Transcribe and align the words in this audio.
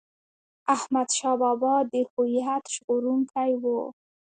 احمد 0.75 1.09
شاه 1.17 1.37
بابا 1.41 1.73
د 1.91 1.93
هویت 2.11 2.63
ژغورونکی 2.75 3.51
و. 3.61 3.63